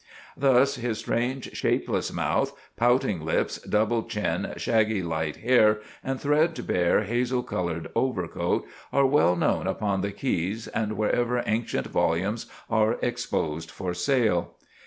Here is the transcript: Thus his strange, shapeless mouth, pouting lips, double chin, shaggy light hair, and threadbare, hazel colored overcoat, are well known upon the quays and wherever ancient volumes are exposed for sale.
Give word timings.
Thus 0.35 0.77
his 0.77 0.97
strange, 0.97 1.51
shapeless 1.55 2.11
mouth, 2.11 2.53
pouting 2.75 3.21
lips, 3.23 3.59
double 3.59 4.01
chin, 4.01 4.51
shaggy 4.57 5.03
light 5.03 5.35
hair, 5.35 5.79
and 6.03 6.19
threadbare, 6.19 7.03
hazel 7.03 7.43
colored 7.43 7.87
overcoat, 7.93 8.65
are 8.91 9.05
well 9.05 9.35
known 9.35 9.67
upon 9.67 10.01
the 10.01 10.11
quays 10.11 10.67
and 10.67 10.93
wherever 10.93 11.43
ancient 11.45 11.85
volumes 11.85 12.47
are 12.67 12.97
exposed 13.03 13.69
for 13.69 13.93
sale. 13.93 14.55